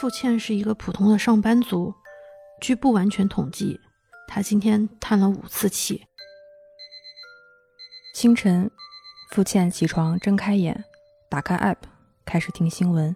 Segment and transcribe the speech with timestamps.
[0.00, 1.94] 付倩是一个普通的上班族，
[2.58, 3.78] 据不完全统计，
[4.26, 6.06] 她今天叹了五次气。
[8.14, 8.70] 清晨，
[9.32, 10.82] 付倩起床，睁开眼，
[11.28, 11.76] 打开 app，
[12.24, 13.14] 开始听新闻。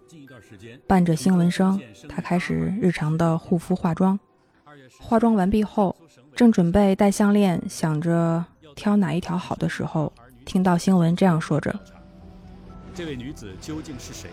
[0.86, 4.20] 伴着新闻声，她开始日常的护肤化妆。
[5.00, 5.96] 化妆完毕后，
[6.36, 8.44] 正准备戴项链，想着
[8.76, 10.12] 挑哪一条好的时候，
[10.44, 11.74] 听到新闻这样说着
[12.94, 14.28] ：“这位女子究竟是谁？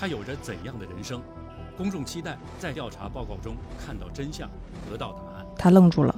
[0.00, 1.22] 她有着怎样的人生？
[1.76, 4.48] 公众期待在调查报告中看到真相，
[4.90, 6.14] 得到答案。”他愣住了，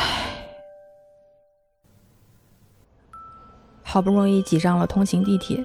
[3.83, 5.65] 好不容易挤上了通勤地铁，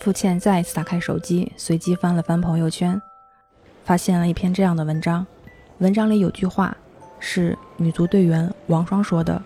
[0.00, 3.00] 付倩再一次打开手机，随机翻了翻朋友圈。
[3.84, 5.24] 发现了一篇这样的文章，
[5.78, 6.76] 文章里有句话，
[7.20, 9.40] 是女足队员王霜说的：“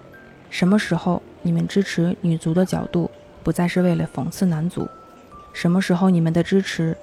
[0.48, 3.10] 什么时候你们支持女足的角度
[3.44, 4.88] 不再是为了讽刺男足？
[5.52, 6.96] 什么时候你们的支持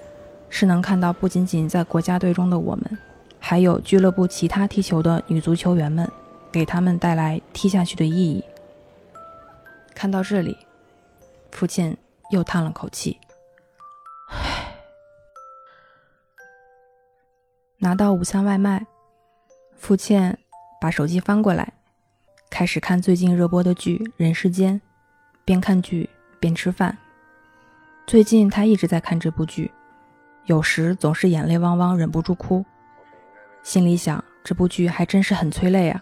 [0.50, 2.98] 是能看到不仅仅在国家队中的我们，
[3.40, 6.10] 还有俱乐部其他踢球的女足球员们，
[6.52, 8.44] 给他们带来踢下去的意义？”
[9.94, 10.58] 看到这里，
[11.52, 11.96] 父亲
[12.32, 13.18] 又叹了口气。
[17.80, 18.86] 拿到午餐外卖，
[19.76, 20.38] 付倩
[20.82, 21.74] 把手机翻过来，
[22.50, 24.76] 开始看最近热播的剧《人世间》，
[25.46, 26.98] 边看剧边吃饭。
[28.08, 29.70] 最近他一直在看这部剧，
[30.46, 32.66] 有时总是眼泪汪汪，忍不住哭。
[33.64, 36.02] 心里想，这部剧还真是很催泪啊。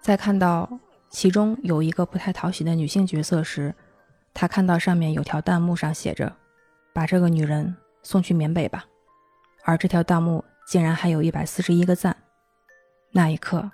[0.00, 0.68] 在看到
[1.08, 3.72] 其中有一个不太讨喜的女性角色时，
[4.34, 6.34] 他看到上面有条弹幕上写着
[6.92, 8.84] ：“把这个女人送去缅北吧。”
[9.64, 10.44] 而这条弹幕。
[10.66, 12.14] 竟然还有一百四十一个赞，
[13.10, 13.70] 那一刻，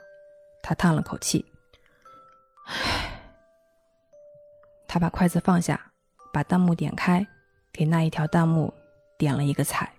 [0.63, 1.45] 他叹了口气。
[2.67, 3.21] 唉，
[4.87, 5.91] 他把筷子放下，
[6.33, 7.27] 把弹幕点开，
[7.75, 8.73] 给那一条弹幕
[9.19, 9.93] 点了一个彩。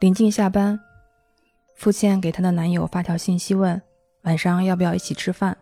[0.00, 0.80] 临近下班，
[1.76, 3.80] 付倩给她的男友发条信息问
[4.22, 5.56] 晚上要不要一起吃饭。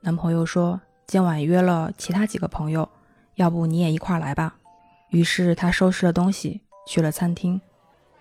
[0.00, 2.88] 男朋友说今晚约了其他几个朋友，
[3.34, 4.56] 要不你也一块来吧。
[5.10, 6.62] 于是她收拾了东西。
[6.86, 7.60] 去了餐厅，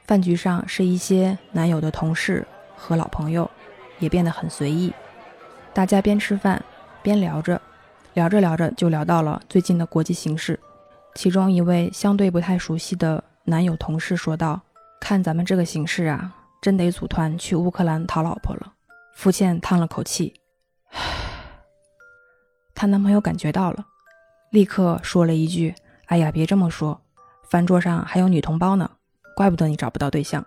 [0.03, 2.45] 饭局上是一些男友的同事
[2.75, 3.49] 和老朋友，
[3.99, 4.93] 也变得很随意。
[5.73, 6.61] 大家边吃饭
[7.01, 7.61] 边聊着，
[8.17, 10.59] 聊着聊着就聊到了最近的国际形势。
[11.13, 14.59] 其中一位相对不太熟悉的男友同事说道
[14.99, 18.73] ：“看咱们这个形势啊，真得组团去乌克兰讨老婆了。”
[19.13, 20.33] 付倩叹了口气，
[20.89, 20.99] 唉。
[22.73, 23.85] 她男朋友感觉到了，
[24.49, 25.75] 立刻说了一句
[26.07, 26.99] ：“哎呀，别这么说。”
[27.47, 28.89] 饭桌上还有女同胞呢，
[29.35, 30.43] 怪不得你找不到对象。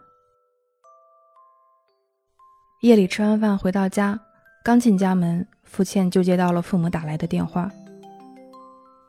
[2.80, 4.18] 夜里吃完饭回到家，
[4.62, 7.70] 刚进家门，付倩就接到了父母打来的电话。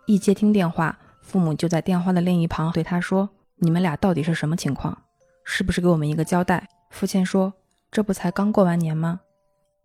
[0.06, 3.30] 一接听电话，父母就在电话的另一旁对他说
[3.60, 4.98] ：“你们俩到底是什么情况？
[5.44, 7.54] 是不是给我们一个交代？”付倩说
[7.92, 9.20] ：“这不才刚过完年吗？”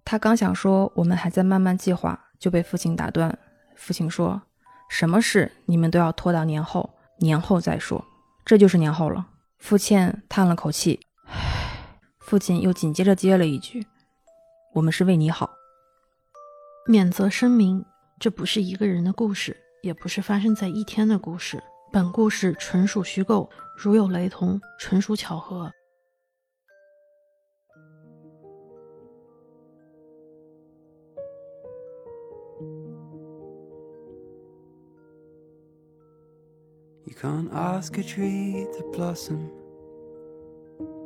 [0.05, 3.37] 他刚想说我们还在慢慢计划，就被父亲打断。
[3.75, 4.41] 父亲说
[4.89, 6.89] ：“什么事你们都要拖到年后。”
[7.19, 8.05] 年后再说，
[8.45, 9.27] 这就是年后了。
[9.59, 11.33] 付倩叹了口气，唉。
[12.21, 13.87] 父亲又紧接着接了一句
[14.77, 15.51] ：“我们是为你好。”
[16.87, 17.83] 免责声明：
[18.21, 21.63] 这不是一个人的故事，也不是发生在一天的故事。
[21.91, 25.73] 本故事纯属虚构，如有雷同，纯属巧合。
[37.05, 39.49] You can't ask a tree to blossom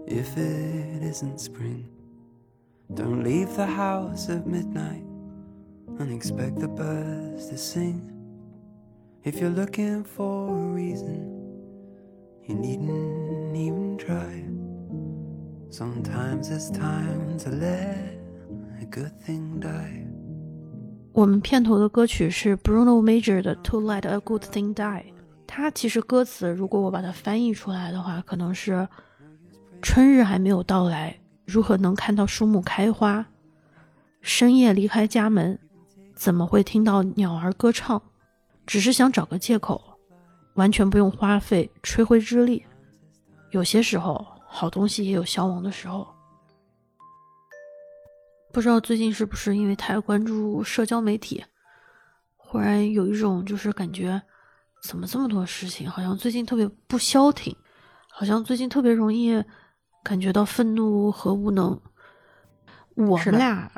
[0.07, 2.00] if it isn't spring.
[2.95, 5.05] Don't leave the house at midnight
[5.99, 8.01] and expect the birds to sing.
[9.23, 11.31] If you're looking for a reason,
[12.47, 14.45] you needn't even try.
[15.71, 18.19] Sometimes it's time to let
[18.81, 20.07] a good thing die.
[21.13, 25.03] 我们片头的歌曲是 Bruno Major 的《To Let a Good Thing Die》。
[25.47, 28.89] 它其实歌词，如果我把它翻译出来的话，可能是：
[29.83, 31.17] 春日还没有到来，
[31.51, 33.27] 如何能看到树木开花？
[34.21, 35.59] 深夜离开家门，
[36.15, 38.01] 怎么会听到鸟儿歌唱？
[38.65, 39.99] 只是想找个借口，
[40.55, 42.65] 完全不用花费吹灰之力。
[43.51, 46.07] 有些时候，好东西也有消亡的时候。
[48.53, 51.45] 不知道最近是不是因为太关注社交媒体，
[52.37, 54.23] 忽然有一种就是感觉。
[54.85, 55.91] 怎么这么多事情？
[55.91, 57.57] 好像最近特别不消停，
[58.09, 59.43] 好像最近特别容易
[60.03, 61.81] 感觉到愤怒和无能。
[62.95, 63.71] 我们俩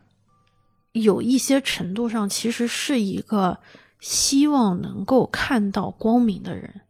[0.93, 3.59] 有一些程度上其实是一个
[4.01, 6.81] 希望能够看到光明的人，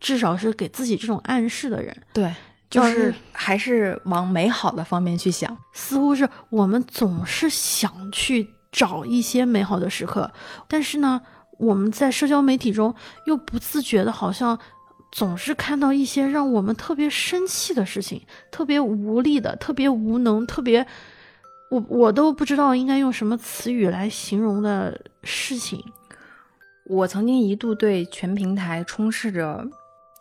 [0.00, 1.96] 至少是给自己这种暗示的人。
[2.12, 2.34] 对，
[2.68, 5.56] 就是还是往美好的方面去想。
[5.72, 10.32] 似乎是我们总是想去找一些美好的时刻，
[10.66, 11.20] 但是呢，
[11.58, 12.92] 我们在社交媒体中
[13.26, 14.58] 又不自觉的，好像
[15.16, 18.20] 总是看到一些让我们特别生气的事情，
[18.50, 20.86] 特别无力的，特别无能，特别
[21.70, 25.82] 我我都不知道应该用什么词语来形容的事情。
[26.84, 29.66] 我曾经一度对全平台充斥着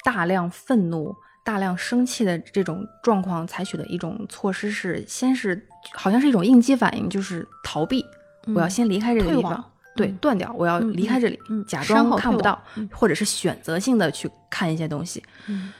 [0.05, 1.13] 大量愤怒、
[1.43, 8.01] 大量生气的这种状况，采取的一种措施是，先是好像是一种应激反应，就是逃避，
[8.55, 12.61] 我要嗯先离开这个地方，对，嗯断掉，我要嗯离开这里，嗯假装看不到
[12.91, 15.23] 或者是选择性的去看一些东西。
[15.47, 15.71] 嗯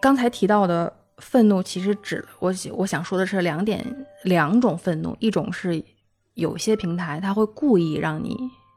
[0.00, 3.84] 刚才提到的愤怒，其实指我我想说的是两点，
[4.24, 5.82] 两种愤怒，一种是
[6.34, 8.34] 有些平台它会故意让你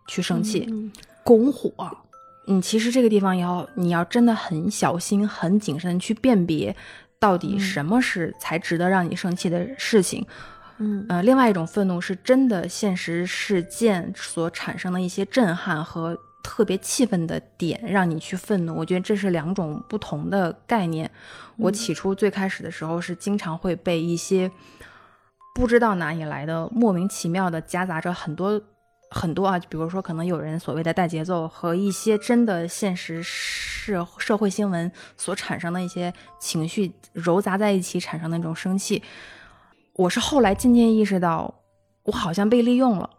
[0.09, 0.91] 去生气，嗯
[1.24, 1.71] 拱火，
[2.47, 6.75] 嗯其实这个地方要你要真的很小心、很谨慎地去辨别，
[7.18, 10.21] 到底嗯什么是才值得让你生气的事情。
[10.21, 10.27] 嗯
[11.07, 18.75] 呃，另外一种愤怒是真的现实事件所产生的一些震撼和特别气愤的点，让你去愤怒。
[18.75, 21.09] 我觉得这是两种不同的概念。
[21.57, 24.51] 我嗯起初最开始的时候是经常会被一些
[25.55, 28.61] 不知道哪里来的莫名其妙的夹杂着很多
[29.11, 39.01] 很多啊，比如说可能有人所谓的带节奏和一些真的现实社社会新闻所产生的一些情绪揉杂在一起产生的那种生气。
[39.95, 41.53] 我是后来渐渐意识到，
[42.03, 43.09] 我好像被利用了，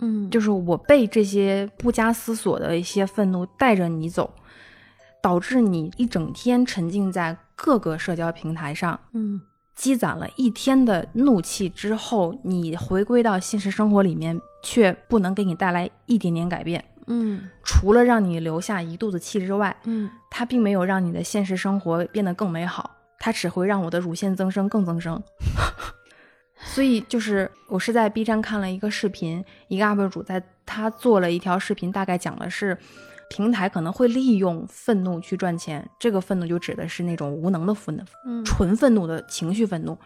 [0.00, 4.32] 嗯，就是我被这些不加思索的一些愤怒带着你走，
[5.22, 9.40] 导致你一整天沉浸在各个社交平台上，嗯。
[9.76, 17.50] 积攒了一天的怒气之后，你回归到现实生活里面，却不能给你带来一点点改变，嗯。
[17.64, 22.88] 除了让你留下一肚子气之外，嗯它并没有让你的现实生活变得更美好，
[23.18, 25.20] 它只会让我的乳腺增生更增生。
[26.64, 32.76] 所以就是我是在 B 站看了一个视频，一个 UP 主在他做了一条视频，大概讲的是
[33.30, 39.96] 平台可能会利用愤怒去赚钱，这个愤怒就指的是那种无能的愤怒，嗯纯愤怒的情绪愤怒。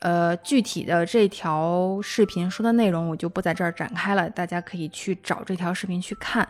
[0.00, 6.46] 呃，具体的这条视频说的内容我就不在这儿展开了，大家可以去找这条视频去看。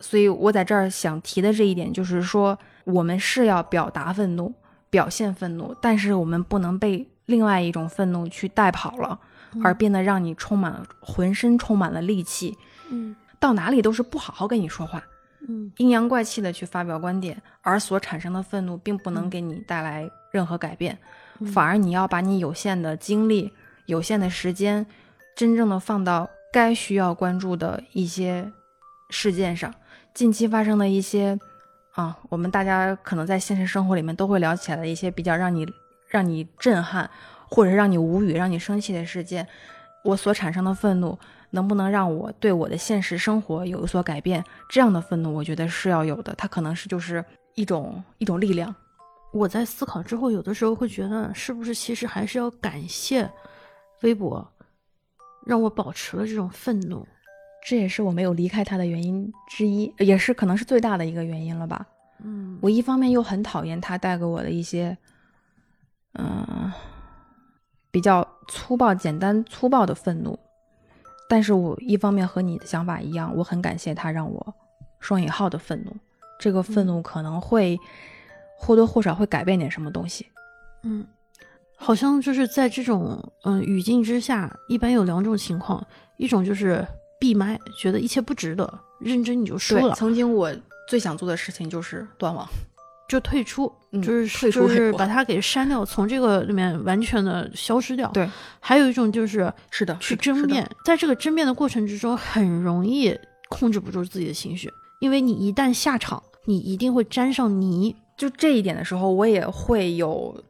[0.00, 4.52] 所以我在这儿想提的这一点就是说，我们是要表达愤怒、
[4.90, 9.18] 表现愤怒，但是我们不能被另外一种愤怒去带跑了，
[9.62, 12.56] 而变得让你充满了浑身充满了戾气，
[12.90, 13.14] 嗯。
[13.38, 15.02] 到哪里都是不好好跟你说话，
[15.48, 15.72] 嗯。
[15.78, 20.96] 阴阳怪气的去发表观点，而所产生的愤怒并不能给你带来任何改变，
[21.52, 23.52] 反而你要把你有限的精力、
[23.86, 24.86] 有限的时间，
[25.34, 28.52] 真正的放到该需要关注的一些
[29.10, 29.74] 事件上。
[30.14, 31.36] 近期发生的一些
[31.94, 35.66] 啊，我们大家可能在现实生活里面都会聊起来的一些比较让你
[36.12, 37.08] 让你震撼
[37.48, 39.48] 或者是让你无语、让你生气的事件，
[40.04, 41.18] 我所产生的愤怒
[41.50, 44.44] 能不能让我对我的现实生活有所改变？
[44.68, 46.34] 这样的愤怒，我觉得是要有的。
[46.36, 47.24] 它可能是就是
[47.54, 48.74] 一种一种力量。
[49.32, 53.30] 我在思考之后，有的时候会觉得，是不是其实还是要感谢
[54.02, 54.46] 微博，
[55.46, 57.06] 让我保持了这种愤怒。
[57.64, 61.86] 这也是我没有离开他的原因之一，也是可能是最大的一个原因了吧。
[62.24, 64.96] 嗯我一方面又很讨厌他带给我的一些，
[66.14, 66.72] 嗯、
[67.90, 70.38] 比较粗暴、简单、粗暴的愤怒，
[71.28, 74.54] 但是我一方面和你的想法一样，我很感谢他让我
[75.00, 75.96] 双引号的愤怒，
[76.38, 77.78] 这个愤怒可能会
[78.58, 80.26] 或多或少会改变点什么东西。
[80.82, 81.06] 嗯，
[81.76, 86.86] 好像就是在这种嗯语境之下，一般有两种情况，一种就是
[87.18, 90.52] 闭麦，觉得一切不值得，认真你就输对，了，曾经我
[90.88, 92.46] 最想做的事情就是断网。
[93.12, 98.08] 就退出，嗯就是退出就是把它给删掉，从这个里面完全的消失掉。
[98.12, 98.26] 对，
[98.58, 103.14] 还有一种就是是的，去争辩，在这个争辩的过程之中，很容易
[103.50, 107.94] 控制不住自己的情绪，因为你一旦下场，你一定会沾上泥。
[108.16, 110.42] 就这一点的时候，我也会有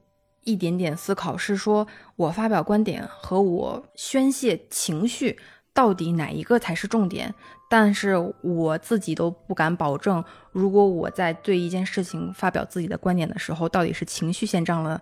[0.44, 5.36] 一点点思考，是说我发表观点和我宣泄情绪
[5.74, 7.34] 到底哪一个才是重点？
[7.68, 15.00] 但是我自己都不敢保证，如果我在对一件事情发表自己的观点的时候，到底是情绪先占了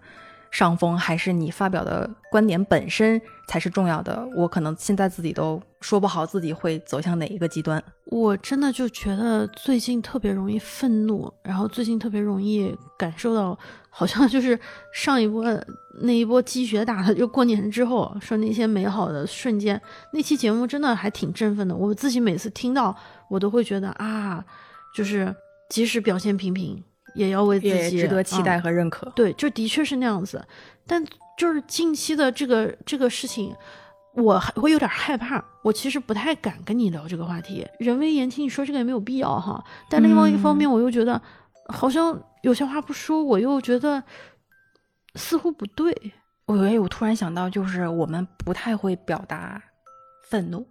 [0.51, 4.29] 上风，还是你发表的观点本身才是重要的？
[4.35, 7.83] 我可能现在自己都说不好自己会走向哪一个极端。
[8.07, 13.57] 我真的就觉得最近特别容易愤怒，然后最近特别容易感受到，
[13.89, 14.59] 好像就是
[14.93, 15.45] 上一波
[16.03, 19.81] 那一波积雪打的，就过年之后说那些美好的瞬间，
[20.13, 21.77] 那期节目真的还挺振奋的。
[21.77, 22.97] 我自己每次听到，
[23.29, 24.45] 我都会觉得啊，
[24.93, 25.33] 就是
[25.69, 26.83] 即使表现平平，
[27.15, 29.11] 也要为自己值得期待嗯和认可。
[29.17, 30.45] 对，就的确是那样子。
[30.87, 31.05] 但
[31.37, 33.55] 就是近期的这个这个事情，
[34.15, 35.43] 我还会有点害怕。
[35.63, 39.63] 我其实不太敢跟你聊这个话题，人微言轻，你说这个也没有必要哈。
[39.89, 41.21] 但另外一方面，我又觉得、
[41.67, 44.03] 好像有些话不说，我又觉得
[45.15, 45.95] 似乎不对。
[46.47, 49.63] 我哎，我突然想到，就是我们不太会表达
[50.29, 50.67] 愤怒，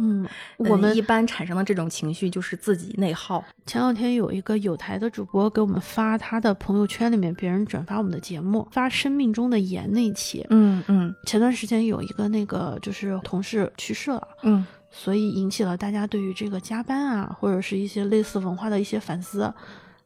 [0.00, 0.24] 嗯，
[0.58, 3.44] 嗯我们一般产生的这种情绪就是自己内耗。
[3.66, 10.44] 前两天有一个有台的主播给我们发他的朋友圈里面别人转发我们的节目，发《生命中的盐》那一期。
[10.50, 19.52] 嗯嗯前段时间有一个那个就是同事去世了，嗯所以引起了大家对于这个加班啊，或者是一些类似文化的一些反思。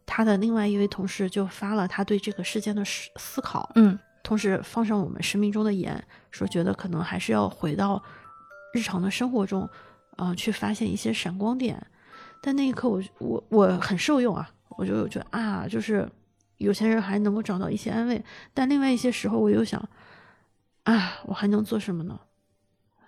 [0.06, 8.02] 他的另外一位同事就发了他对这个事件的思思考，嗯同时放上我们生命中的盐，说觉得可能还是要回到
[8.74, 9.70] 日常的生活中，
[10.16, 11.80] 呃，去发现一些闪光点。
[12.42, 16.10] 但那一刻我，我我很受用啊，我就觉得啊，就是
[16.56, 19.80] 有些人还能够找到一些安慰，但另外一些时候我又想，
[20.82, 22.18] 啊，我还能做什么呢？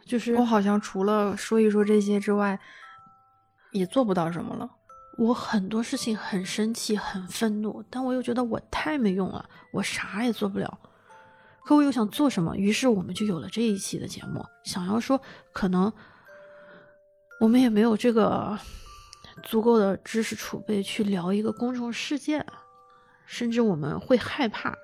[0.04, 2.56] 就是我好像除了说一说这些之外，
[3.72, 4.70] 也做不到什么了。
[5.18, 10.78] 我很多事情很生气、很愤怒，但我又觉得我太没用了，我啥也做不了。
[11.66, 15.20] 可我又想做什么，于是我们就有了这一期的节目，想要说，
[15.52, 15.92] 可能
[17.40, 18.56] 我们也没有这个
[19.42, 22.46] 足够的知识储备去聊一个公众事件，
[23.26, 24.78] 甚至我们会害怕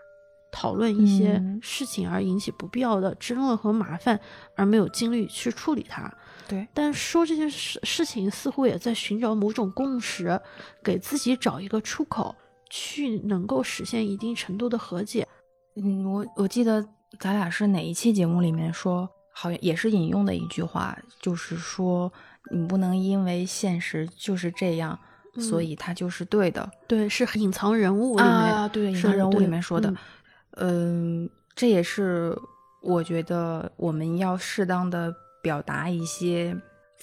[0.51, 4.19] 讨论一些嗯事情而引起不必要的争论和麻烦，
[4.57, 6.12] 而没有精力去处理它。
[6.49, 10.41] 对，但说这些事事情，似乎也在寻找某种共识，
[10.83, 12.35] 给自己找一个出口，
[12.69, 15.29] 去能够实现一定程度的和解。
[15.76, 16.87] 嗯，我我记得
[17.19, 22.12] 咱俩是哪一期节目里面说，好像也是引用的一句话，就是说
[22.50, 24.99] 你不能因为现实就是这样，
[25.38, 26.71] 所嗯以它就是对的。
[26.87, 29.88] 对，是隐藏人物里面，啊，对，隐藏人物里面说的
[30.57, 32.37] 嗯，嗯，这也是
[32.83, 36.55] 我觉得我们要适当的表达一些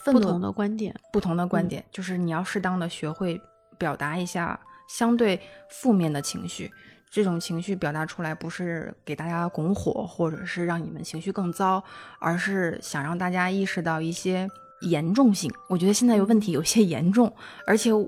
[0.06, 0.94] 不同的观点。
[1.12, 3.42] 不同的观嗯点，就是你要适当的学会
[3.80, 6.72] 表达一下相对负面的情绪。
[7.10, 11.84] 这种情绪表达出来，不是给大家拱火，或者是让你们情绪更糟，
[12.20, 14.48] 而是想让大家意识到一些
[14.82, 15.51] 严重性。
[15.68, 17.34] 我觉得现在有问题有些严重，
[17.66, 18.08] 而且我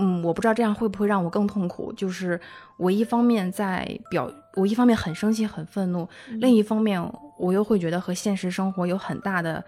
[0.00, 1.92] 嗯，我不知道这样会不会让我更痛苦。
[1.94, 2.40] 就是
[2.76, 7.02] 我一方面在表，我一方面很生气、很愤怒，另一方面
[7.36, 9.64] 我又会觉得和现实生活有很大的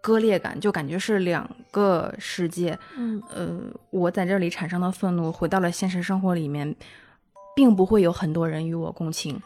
[0.00, 2.78] 割裂感，就感觉是两个世界。
[2.96, 6.74] 嗯呃，我在这里产生的愤怒，回到了现实生活里面，
[7.54, 9.40] 并不会有很多人与我共情。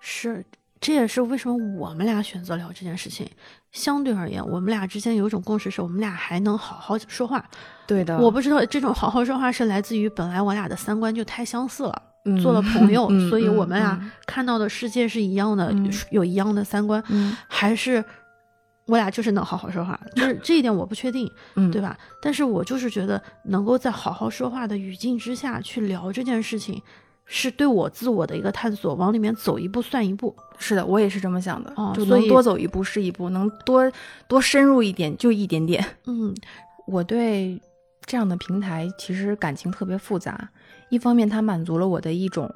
[0.00, 0.44] 是，
[0.80, 3.28] 这也是为什么我们俩选择聊这件事情。
[3.72, 7.44] 相对而言，我们俩之间有一种共识，是我们俩还能好好说话。
[7.86, 18.04] 对的，我不知道这种好好说话是来自于本来我俩的三观就太相似了，嗯做了朋友， 嗯所以我嗯们俩嗯看到的世界是一样的，嗯有一样的三观，嗯还是
[18.86, 21.98] 我俩就是能好好说话，就是这一点我不确定，嗯，对吧？
[22.22, 26.80] 但是我就是觉得能够在好好说话的语境之下去聊这件事情，
[27.26, 30.34] 是对我自我的一个探索，往里面走一步算一步。
[30.58, 33.90] 是的，我也是这么想的，就能多走一步是一步，能多
[34.28, 35.84] 多深入一点就一点点。
[36.06, 36.34] 嗯
[36.86, 37.60] 我对
[38.04, 40.50] 这样的平台其实感情特别复杂，
[40.90, 42.48] 一方面它满足了我的一种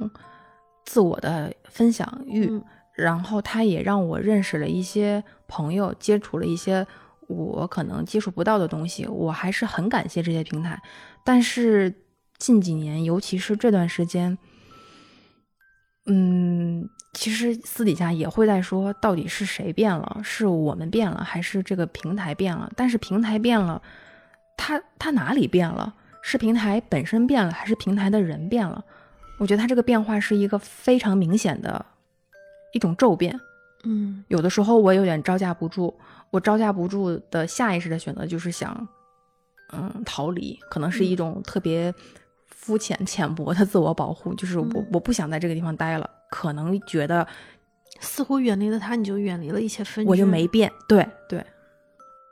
[0.84, 6.86] 自我的分享欲，嗯然后它也让我认识了一些朋友，接触了一些
[7.28, 10.80] 我可能接触不到的东西，我还是很感谢这些平台。
[11.24, 11.94] 但是
[12.38, 14.36] 近几年，尤其是这段时间，
[16.10, 20.20] 嗯，其实私底下也会在说，到底是谁变了？
[20.24, 22.70] 是我们变了，还是这个平台变了？
[22.74, 23.80] 但是平台变了，
[24.56, 25.94] 它它哪里变了？
[26.22, 28.84] 是平台本身变了，还是平台的人变了？
[29.38, 31.84] 我觉得它这个变化是一个非常明显的
[32.72, 33.38] 一种骤变。
[33.84, 35.94] 嗯有的时候我有点招架不住，
[36.30, 38.88] 我招架不住的下意识的选择就是想，
[39.72, 41.94] 嗯，逃离，可能是一种特别
[42.60, 47.26] 肤浅、浅薄的自我保护，就是我、嗯我不想在这个地方待了，可能觉得
[48.00, 50.10] 似乎远离了他，你就远离了一些纷争。
[50.10, 51.42] 我就没变，对对，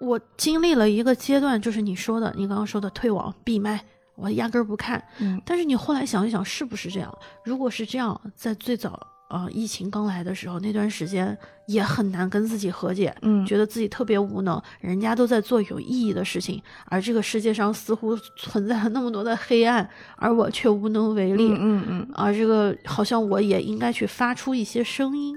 [0.01, 3.81] 我经历了一个阶段，就是你说的，你刚刚说的退网闭麦，
[4.17, 5.03] 我压根儿不看。
[5.21, 7.19] 嗯但是你后来想一想，是不是这样？
[7.45, 21.49] 如果是这样，在最早呃疫情刚来的时候，那段时间也很难跟自己和解，嗯觉得自己特别无能，人家都在做有意义的事情，而这个世界上似乎存在了那么多的黑暗，而我却无能为力。
[21.49, 25.37] 嗯嗯嗯，而这个好像我也应该去发出一些声音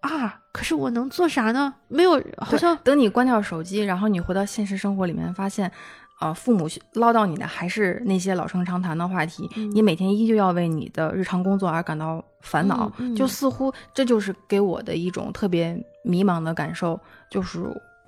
[0.00, 1.74] 啊，可是我能做啥呢？
[1.88, 5.72] 没有，好像等你关掉手机，然后你回到现实生活里面，发现
[6.18, 16.98] 啊、父母唠叨你的还是那些老生常谈的话题，嗯你每天依旧要为你的日常工作而感到烦恼，嗯嗯就似乎这就是给我的一种特别迷茫的感受，
[17.30, 17.60] 就是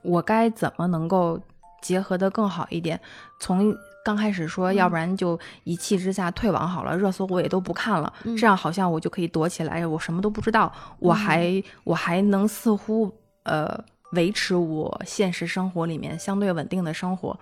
[0.03, 1.39] 我该怎么能够
[1.83, 2.99] 结合的更好一点？
[3.41, 13.79] 从刚开始说，嗯要不然就一气之下退网好了，热搜我也都不看了，嗯这样好像我就可以躲起来，我什么都不知道，我还、我还能似乎呃
[14.13, 17.37] 维持我现实生活里面相对稳定的生活。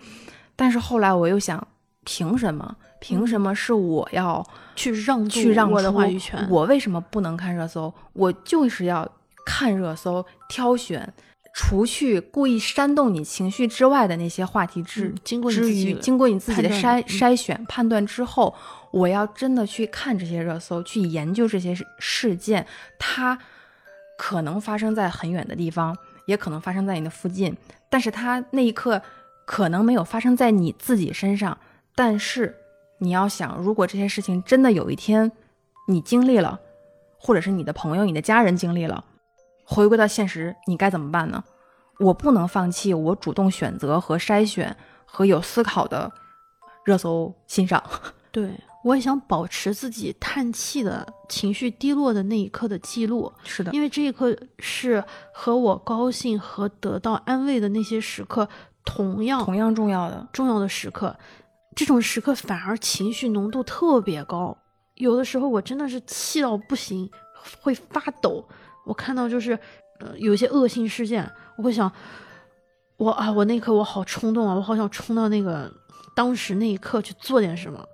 [0.56, 1.66] 但是后来我又想，
[2.04, 2.76] 凭什么？
[3.00, 4.42] 凭什么是我要
[4.74, 6.48] 去让渡去让我的出话语权？
[6.48, 7.92] 我为什么不能看热搜？
[8.14, 9.06] 我就是要
[9.44, 11.12] 看热搜，挑选，
[11.54, 18.54] 除去故意煽动你情绪之外的那些话题之、嗯经过你之自己余，经过你自己的筛筛选判断之后，
[18.90, 22.66] 我要真的去看这些热搜，去研究这些事事件，
[22.98, 23.38] 它
[24.16, 25.94] 可能发生在很远的地方，
[26.24, 27.54] 也可能发生在你的附近，
[27.90, 29.02] 但是它那一刻
[29.44, 31.58] 可能没有发生在你自己身上，
[31.94, 32.54] 但是
[32.98, 35.30] 你要想，如果这些事情真的有一天
[35.88, 36.60] 你经历了，
[37.18, 39.04] 或者是你的朋友、你的家人经历了，
[39.64, 41.44] 回归到现实，你该怎么办呢？
[42.00, 46.10] 我不能放弃我主动选择和筛选和有思考的
[46.84, 47.82] 热搜欣赏。
[48.32, 48.50] 对
[48.82, 58.48] 我也想保持自己叹气的情绪低落的那一刻的记录，是的，因为这一刻是和我高兴和得到安慰的那些时刻
[58.84, 60.26] 同样同样重要的。
[60.32, 61.16] 重要的时刻，
[61.74, 64.56] 这种时刻反而情绪浓度特别高。
[64.94, 67.10] 有的时候我真的是气到不行，
[67.60, 68.46] 会发抖。
[68.84, 69.58] 我看到就是，
[70.00, 71.90] 呃，有一些恶性事件，我会想，
[72.96, 75.72] 我啊，我那一刻我好冲动啊，我好想冲到那个
[76.14, 77.84] 当时那一刻去做点什么。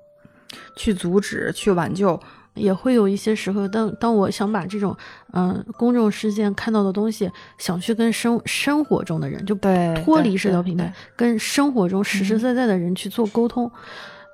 [0.74, 2.20] 去阻止、去挽救，
[2.54, 4.96] 也会有一些时候，当当我想把这种
[5.32, 13.70] 嗯、公众事件看到的东西，想去跟生生活中的人就对脱离社交平台，跟生活中实实在在的人去做沟通。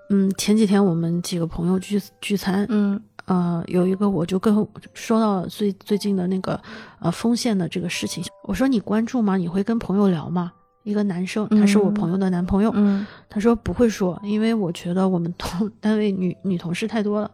[0.08, 4.54] 嗯，前几天我们几个朋友聚聚餐，嗯呃，有一个我就跟
[4.94, 6.60] 说到最最近的那个
[7.00, 9.36] 呃丰县的这个事情，我说你关注吗？
[9.36, 10.52] 你会跟朋友聊吗？
[10.84, 17.28] 一个男生，他是我朋友的男朋友，嗯他说不会说，因为我觉得我们同 单位女女同事太多了，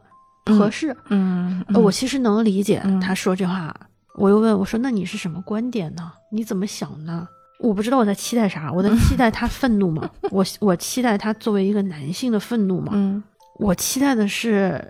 [0.47, 0.97] 合适。
[1.09, 3.75] 嗯，呃我其实能理解嗯他说这话，
[4.17, 6.13] 我又问我说：“那你是什么观点呢？
[6.31, 7.29] 你怎么想呢？”
[7.61, 10.11] 我不知道我在期待啥，我在期待他愤怒吗？
[10.31, 12.91] 我我期待他作为一个男性的愤怒吗？
[12.95, 13.23] 嗯
[13.59, 14.85] 我期待的是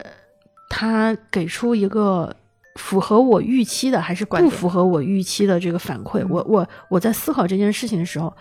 [0.71, 2.35] 他给出一个
[2.77, 6.23] 符合我预期的，还是不符合我预期的这个反馈。
[6.23, 8.35] 嗯我我我在思考这件事情的时候，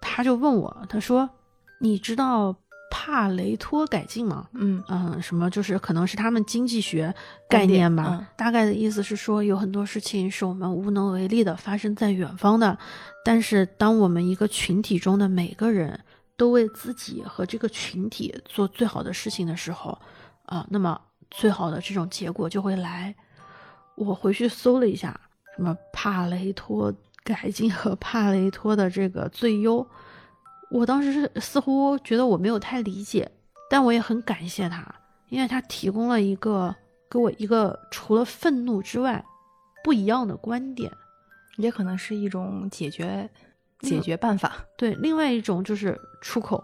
[0.00, 1.30] 他就问我，他说
[1.80, 2.54] ：“你知道
[2.90, 7.14] 帕雷托改进嘛？”嗯嗯，什么就是可能是他们经济学
[7.48, 12.78] 概念吧，嗯大概的意思是说，有很多事情是我们无能为力的，发生在远方的。
[13.24, 16.00] 但是，当我们一个群体中的每个人
[16.36, 19.98] 都为自己和这个群体做最好的事情的时候，
[20.46, 20.98] 啊、那么
[21.30, 23.14] 最好的这种结果就会来。
[23.96, 25.20] 我回去搜了一下，
[25.56, 29.86] 什么帕雷托改进和帕雷托的这个最优，
[30.70, 33.30] 我当时是似乎觉得我没有太理解，
[33.70, 34.84] 但我也很感谢他，
[35.28, 36.74] 因为他提供了一个
[37.10, 39.24] 给我一个除了愤怒之外
[39.82, 40.90] 不一样的观点。
[41.56, 43.28] 也可能是一种解决
[43.82, 44.64] 嗯解决办法。
[44.76, 46.62] 对，另外一种就是出口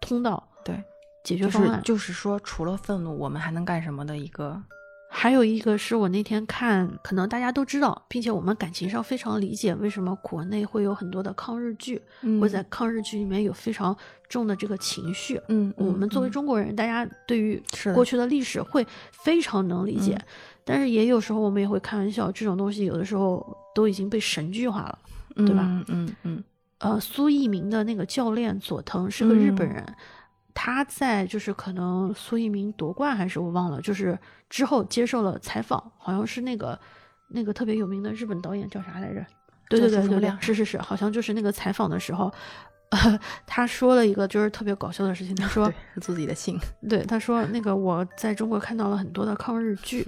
[0.00, 0.82] 通道对，
[1.22, 4.60] 解决方案，就是就是说，除了愤怒，我们还能干什么的一个
[5.12, 13.94] 还有一个是我那天看，可能大家都知道，并且我们感情上非常理解，为什么国内会有很多的抗日剧，嗯会在抗日剧里面有非常
[14.28, 15.38] 重的这个情绪。
[15.48, 16.30] 嗯，我们作为嗯。
[16.30, 17.60] 中国人，大家对于
[17.92, 20.26] 过去的历史会非常能理解，嗯。
[20.64, 23.44] 但是也有时候我们也会开玩笑，这种东西有的时候
[23.74, 24.98] 都已经被神剧化了。
[25.36, 26.44] 对吧嗯嗯嗯。
[26.78, 29.74] 呃，苏翊鸣的那个教练佐藤是个日本嗯。
[29.74, 29.94] 人，
[30.62, 34.18] 他在就是可能苏翊鸣夺冠还是我忘了，就是
[34.50, 36.78] 之后接受了采访，好像是那个
[37.28, 39.24] 那个特别有名的日本导演叫啥来着？
[39.70, 42.30] 对对对对是是是，好像就是那个采访的时候，
[42.90, 46.60] 呃， 他说了一个就是特别搞笑的事情，他 说自己的姓。
[46.86, 50.06] 对，他说那个我在中国看到了很多的抗日剧，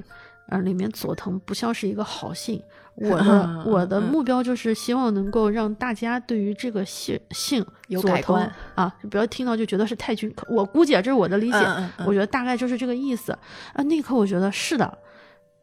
[0.52, 2.62] 呃，里面佐藤不像是一个好姓。
[2.94, 10.30] 我的我的嗯目标就是希望能够让大家对于这个姓姓有改观啊，就不要听到就觉得是太君。
[10.46, 11.58] 我估计啊，这是我的理解，
[12.04, 13.32] 我觉得大概就是这个意思
[13.72, 13.82] 啊。
[13.84, 14.98] 那一刻我觉得是的，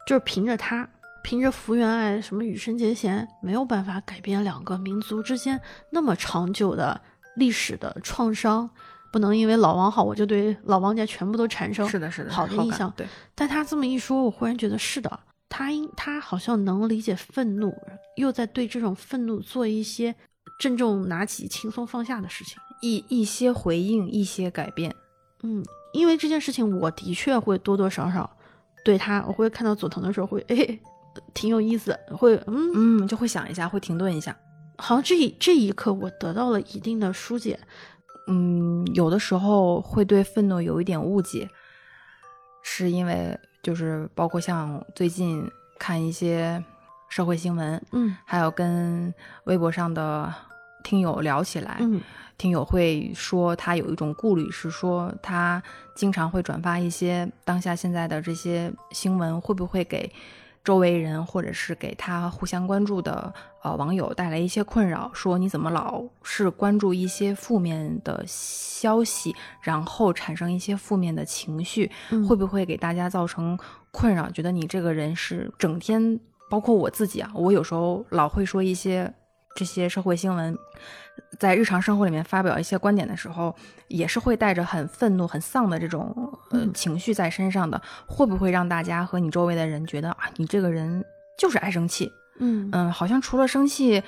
[0.08, 0.88] 就是凭着他，
[1.22, 7.00] 凭着福原爱什么羽生结弦，没有办法改变两个民族之间那么长久的
[7.36, 8.68] 历史的创伤。
[9.10, 12.92] 不能因为老王好，我就对老王家全部都产生是的，是的，好的印象。
[12.96, 17.74] 对，但他这么一说，我忽然觉得是的，他应他好像能理解愤怒，
[18.16, 20.14] 又在对这种愤怒做一些
[20.58, 22.56] 郑重拿起，轻松放下的事情。
[22.82, 24.94] 一一些回应，一些改变。
[25.42, 28.30] 嗯，因为这件事情，我的确会多多少少
[28.84, 30.78] 对他，我会看到佐藤的时候会，哎，
[31.34, 34.34] 挺有意思，会，嗯嗯，就会想一下，会停顿一下。
[34.78, 37.58] 好像这一这一刻，我得到了一定的疏解。
[38.30, 41.50] 嗯，有的时候会对愤怒有一点误解，
[42.62, 45.46] 是因为就是包括像最近
[45.78, 46.62] 看一些
[47.08, 49.12] 社会新闻，嗯，还有跟
[49.44, 50.32] 微博上的
[50.84, 52.00] 听友聊起来，嗯，
[52.38, 55.60] 听友会说他有一种顾虑，是说他
[55.96, 60.10] 经常会转发一些当下现在的这些新闻，会不会给
[60.62, 65.10] 周围人或者是给他互相关注的呃网友带来一些困扰？
[65.14, 73.58] 说你怎么老是关注一些负面的消息，然后产生一些负面的情绪，嗯会不会给大家造成
[73.90, 74.30] 困扰？
[74.30, 76.20] 觉得你这个人是整天，
[76.50, 79.12] 包括我自己啊，我有时候老会说一些
[79.54, 80.56] 这些社会新闻，
[81.38, 83.54] 在日常生活里面发表一些观点的时候，
[83.88, 86.14] 也是会带着很愤怒、很丧的这种
[86.50, 91.04] 呃嗯情绪在身上的，会不会让大家和你周围的人觉得啊，你这个人
[91.38, 92.10] 就是爱生气？
[92.38, 94.02] 嗯嗯，好像除了生气。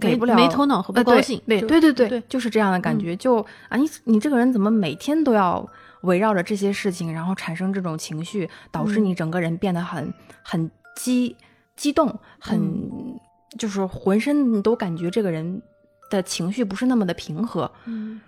[0.00, 3.16] 给没不了没头脑和不高兴就对对对对对就是这样的感觉。
[3.16, 5.68] 就啊，你你这个人怎么每天都要
[6.02, 11.36] 围绕着这些事情，然后产生这种情绪，导致嗯你整个人变得很很激
[11.74, 13.07] 激动，很、嗯
[13.56, 15.62] 就是浑身你都感觉这个人
[16.10, 17.70] 的情绪不是那么的平和。
[17.86, 18.20] 嗯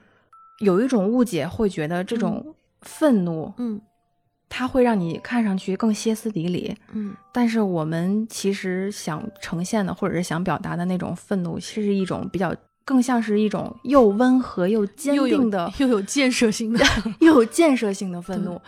[0.60, 3.80] 有一种误解，会觉得这种愤怒，嗯
[4.48, 6.76] 它会让你看上去更歇斯底里。
[6.92, 12.54] 嗯但是我们其实想呈现的，或者是想表达的那种愤怒，是一种比较
[12.84, 16.84] 更像是一种又温和又坚定的，又有建设性的，
[17.20, 18.60] 又有建设性的愤怒。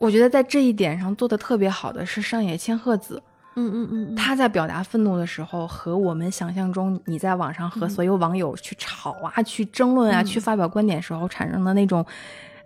[0.00, 3.22] 我觉得在这一点上做的特别好的是上野千鹤子，
[3.56, 12.04] 嗯嗯嗯，他在表达愤怒的时候，和我们想象中你在网上和嗯所有网友去吵啊、去争论啊、嗯去发表观点时候产生的那种，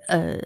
[0.07, 0.39] 呃，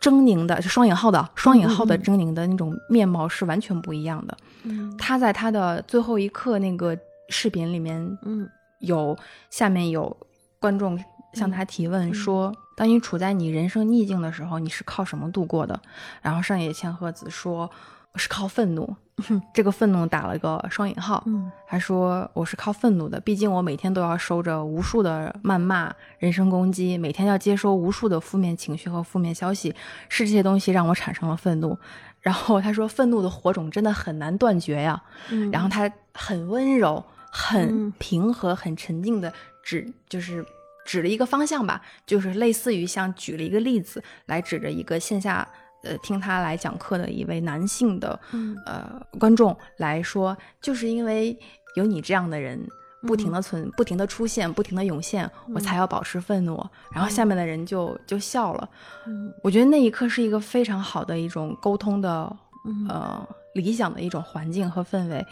[0.00, 4.36] 狰狞的，就双引号的双引号的狰狞的那种面貌是完全不一样的。
[4.64, 6.96] 嗯他在他的最后一刻那个
[7.28, 8.48] 视频里面嗯
[8.80, 9.16] 有
[9.50, 10.14] 下面有
[10.60, 10.98] 观众
[11.34, 15.80] 向他提问说：“当你处在你人生逆境的时候，你是靠什么度过的？”
[16.22, 17.70] 然后上野千鹤子说
[18.16, 18.96] ：“是靠愤怒。”
[19.52, 21.22] 这个愤怒打了个双引号。
[21.26, 29.74] 嗯他说：“我是靠愤怒的，毕竟我每天都要收着无数的谩骂、人身攻击，每天要接收无数的负面情绪和负面消息，
[30.08, 31.76] 是这些东西让我产生了愤怒。”
[32.22, 39.30] 然后他说：“愤怒的火种真的很难断绝呀。”嗯，然后他很温柔、很嗯平和、很沉静的
[39.62, 40.42] 指，就是
[40.86, 45.46] 指了一个方向吧，就是类似于像举了一个例子来指着一个线下
[45.84, 51.38] 呃听他来讲课的一位男性的嗯呃观众来说，就是因为
[51.74, 52.60] 有你这样的人。
[53.00, 56.60] 不停的存，不停的出现，不停的涌现，我才要保持愤怒。
[56.92, 58.68] 然后下面的人就就笑了。
[59.06, 62.36] 嗯我觉得那一刻是一个非常好的一种沟通的
[62.66, 65.24] 嗯呃理想的一种环境和氛围。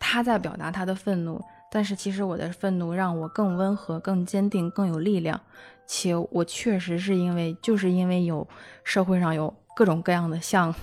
[0.00, 5.40] 他在表达他的愤怒，但是其实我的愤怒让我更温和、更坚定、更有力量。
[5.86, 8.44] 且我确实是因为，就是因为有
[8.82, 10.74] 社会上有各种各样的像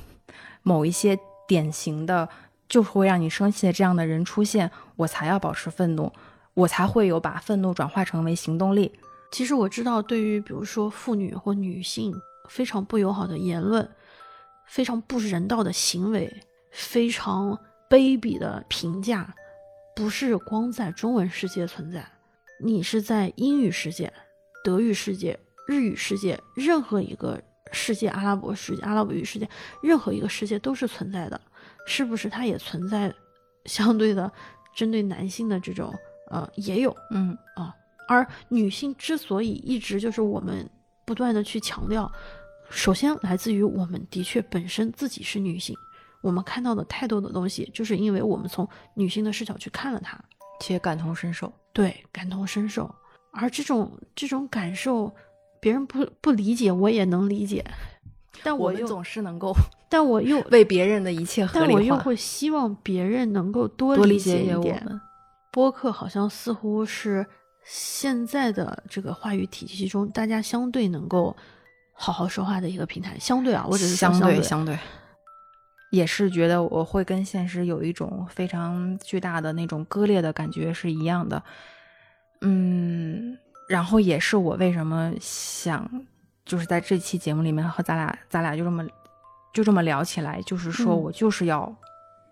[0.63, 2.28] 某一些典型的，
[2.67, 6.12] 就是会让你生气的这样的人出现，我才要保持愤怒，
[6.54, 8.91] 我才会有把愤怒转化成为行动力。
[9.32, 12.13] 其实我知道，对于比如说妇女或女性
[12.49, 13.88] 非常不友好的言论，
[14.67, 17.58] 非常不人道的行为，非常
[17.89, 19.34] 卑鄙的评价，
[19.95, 22.04] 不是光在中文世界存在，
[22.63, 24.12] 你是在英语世界、
[24.63, 27.39] 德语世界、日语世界，任何一个
[27.71, 29.47] 世界、阿拉伯世界、阿拉伯语世界，
[29.82, 31.39] 任何一个世界都是存在的，
[31.86, 32.29] 是不是？
[32.29, 33.13] 它也存在
[33.65, 34.32] 相对的
[34.75, 35.93] 针对男性的这种
[36.32, 37.75] 呃也有，嗯啊
[38.08, 40.67] 而女性之所以一直就是我们
[41.05, 42.12] 不断的去强调，
[42.69, 45.75] 首先来自于我们的确本身自己是女性，
[46.21, 50.19] 我们看到的太多的东西，就是因为我们从女性的视角去看了它，
[50.60, 51.53] 且感同身受。
[51.71, 52.93] 对，感同身受。
[53.32, 55.13] 而这种这种感受，
[55.60, 57.65] 别人不不理解，我也能理解，
[58.43, 59.54] 但我又总是能够
[59.89, 64.84] 但我又为别人的一切合理化，但我又会希望别人能够多多理解解我一点。
[64.86, 65.00] 们。
[65.52, 67.26] 播客好像似乎是
[67.65, 71.36] 现在的这个话语体系中，大家相对能够
[71.91, 73.17] 好好说话的一个平台。
[73.19, 74.78] 相对啊，我只是相对对相对，
[75.89, 81.43] 也是觉得我会跟现实有一种非常巨大的那种割裂的感觉是一样的。
[82.41, 83.36] 嗯，
[83.69, 85.88] 然后也是我为什么想，
[86.43, 88.84] 就是在这期节目里面和咱俩咱俩就这么
[89.53, 91.71] 就这么聊起来，就是说嗯我就是要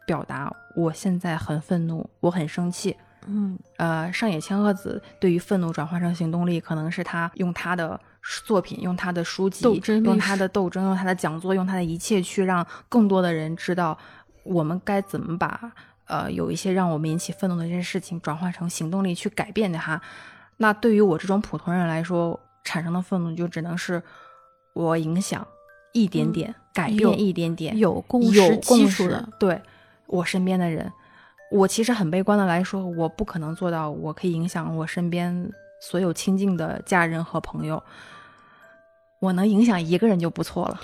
[0.07, 2.97] 表达我现在很愤怒，我很生气，
[3.27, 7.99] 嗯呃，上野千鹤子对于愤怒转化成行动力，可能是他用他的
[8.43, 9.63] 作品、用他的书籍、
[10.03, 13.95] 用他的斗争、用他的讲座、用他的一切，去让更多的人知道
[14.43, 15.71] 我们该怎么把
[16.07, 20.01] 呃有一些让我们引起愤怒的这些事情转化成行动力去改变它。
[20.57, 24.01] 那对于我这种普通人来说，产生的愤怒就只能是
[24.73, 25.47] 我影响
[25.93, 29.61] 一点点，改变一点点，有共有识共识基础的，对
[30.07, 30.91] 我身边的人，
[31.51, 37.81] 我其实很悲观的来说，我不可能做到我可以影响我身边所有亲近的家人和朋友，
[39.19, 40.81] 我能影响一个人就不错了。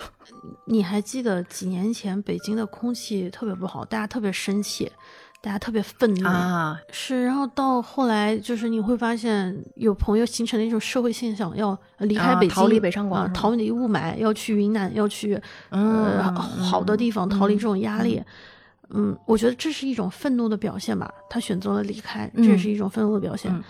[0.68, 4.90] 你还记得几年前北京的空气特别不好，大家特别生气，
[5.46, 18.20] 大家特别愤怒啊，是，然后到后来就是你会发现有朋友形成了一种社会现象，要离开北京，啊逃离北上广啊逃离雾霾，要去云南，要去嗯呃好的地方逃离这种压力。
[18.90, 21.08] 嗯，我觉得这是一种愤怒的表现吧。
[21.30, 23.52] 他选择了离开，这也嗯是一种愤怒的表现。
[23.52, 23.62] 嗯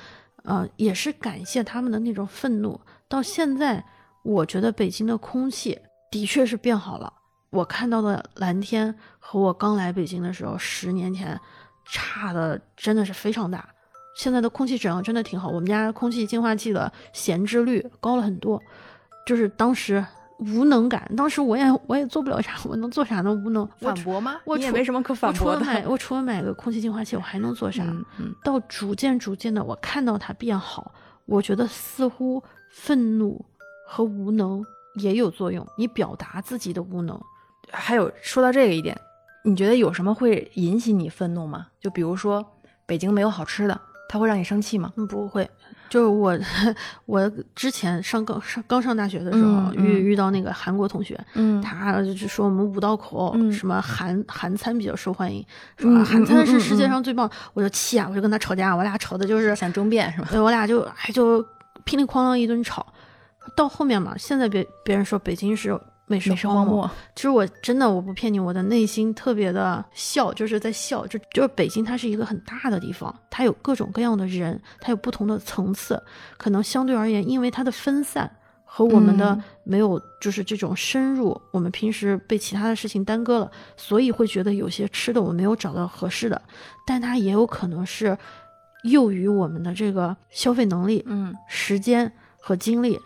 [0.45, 2.81] 呃，也是感谢他们的那种愤怒。
[3.07, 3.85] 到现在，
[4.23, 5.79] 我觉得北京的空气
[6.11, 7.13] 的确是变好了。
[7.51, 11.39] 我看到的蓝天和我刚来北京的时候，十年前
[11.87, 13.69] 差的真的是非常大。
[14.17, 18.61] 现在的空气质量真的挺好，我们家空气净化器的闲置率高了很多。
[19.27, 20.05] 就是当时
[20.39, 23.33] 无能感，当时我也我也做不了啥，我能做啥呢？
[23.33, 23.69] 无能。
[23.81, 24.41] 反驳吗？
[24.45, 25.61] 我也没什么可反驳的。
[25.61, 27.83] 除了买，我除了买个空气净化器，我还能做啥？
[27.85, 30.93] 嗯嗯到逐渐逐渐的，我看到它变好，
[31.25, 33.45] 我觉得似乎愤怒
[33.87, 35.67] 和无能也有作用。
[35.77, 37.21] 你表达自己的无能，
[37.71, 38.97] 还有说到这个一点，
[39.47, 41.69] 你觉得有什么会引起你愤怒吗？
[41.81, 42.45] 就比如说
[42.85, 44.93] 北京没有好吃的，它会让你生气吗？
[44.97, 45.49] 嗯，不会。
[45.89, 46.37] 就是我，
[47.07, 55.47] 我之前上刚上刚上大学的时候，遇遇到那个韩国同学，嗯他就说我们五道口、嗯什么韩韩餐比较受欢迎，
[55.79, 60.27] 说、嗯啊韩餐是世界上最棒，我就气啊，我就跟他吵架，我俩吵的就是想争辩是吗？
[60.29, 61.41] 对，我俩就哎就
[61.85, 62.85] 噼里哐啷一顿吵，
[63.57, 76.03] 到后面嘛，现在别别人说北京是美食荒漠，其实我真的我不骗你，我的内心特别的笑，就是在笑，就就是北京它是一个很大的地方，它有各种各样的人，它有不同的层次，
[76.37, 78.31] 可能相对而言，因为它的分散。
[78.69, 79.43] 和我们的嗯。
[79.65, 86.43] 没有就是这种深入，我们平时被其他的事情耽搁了，所以会觉得有些吃的我没有找到合适的，
[86.87, 88.19] 但它也有可能是
[88.85, 91.35] 囿于我们的这个消费能力，嗯。
[91.49, 93.01] 时间和精力，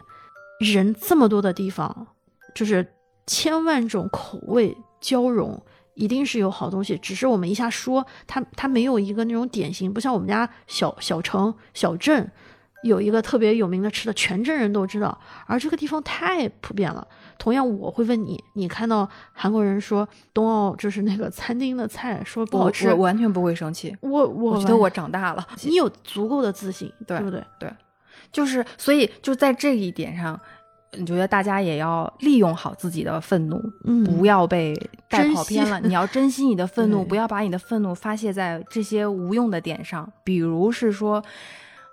[0.59, 2.09] 人这么多的地方，
[2.55, 2.87] 就是
[3.27, 5.61] 千万种口味交融，
[5.95, 6.97] 一定是有好东西。
[6.99, 12.31] 只是我们一下说，它它没有一个那种典型，不像我们家小小城小镇
[12.83, 15.19] 有一个特别有名的吃的，全镇人都知道。
[15.47, 17.07] 而这个地方太普遍了。
[17.39, 25.47] 同样，我会问你，你看到韩国人说冬奥就是那个餐厅的菜说不好吃，我完全不会生气，我我我觉得我长大了。
[25.63, 27.73] 你有足够的自信，对不对对？
[28.31, 30.39] 就是，所以就在这一点上，
[30.99, 34.75] 你觉得大家也要利用好自己的愤怒，嗯不要被
[35.09, 35.81] 带跑偏了。
[35.81, 40.11] 你要珍惜你的愤怒，不要把你的愤怒发泄在这些无用的点上。
[40.25, 41.23] 比如是说，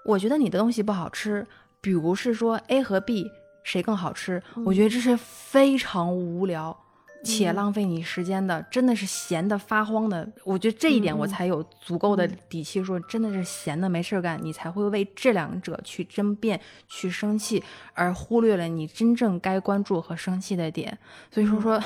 [0.03, 1.45] 我觉得你的东西不好吃；，
[1.79, 3.29] 比如是说 A 和 B
[3.63, 6.75] 谁更好吃，我觉得这是非常无聊。
[7.23, 10.27] 且嗯浪费你时间的，真的是闲的发慌的。
[10.43, 20.97] 我觉得这一点我才有足够的嗯底气说，真的是闲的没事儿干，你才会为这两者去争辩、去生气，而忽略了你真正该关注和生气的点。
[21.31, 21.81] 所以说说，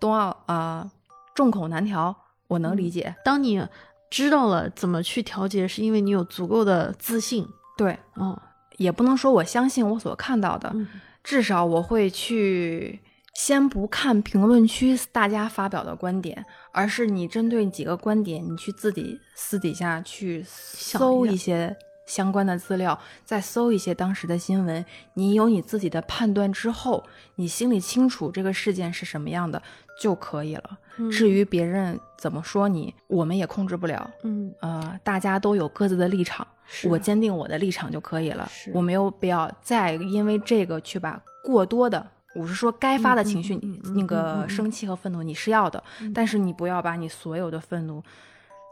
[0.00, 0.90] 冬奥啊、呃
[1.34, 3.14] 众口难调，我能理解。
[3.24, 3.66] 当你
[4.10, 7.46] 知道了怎么去调节，是因为你有足够的自信。
[7.76, 8.40] 对，嗯，
[8.76, 10.86] 也不能说我相信我所看到的，嗯
[11.24, 13.00] 至少我会去
[13.34, 27.02] 先不看评论区大家发表的观点，而是你针对几个观点，你去自己私底下去搜一些相关的资料，再搜一些当时的新闻，你有你自己的判断之后，
[27.34, 29.60] 你心里清楚这个事件是什么样的
[30.00, 30.78] 就可以了。
[30.96, 34.08] 嗯至于别人怎么说你，我们也控制不了。
[34.22, 38.48] 嗯，呃，大家都有各自的立场，是我坚定我的立场就可以了。
[38.72, 48.02] 我没有必要再因为这个去把过多的，我是说该发的情绪，嗯嗯嗯嗯那个生气和愤怒你是要的，但是你不要把你所有的愤怒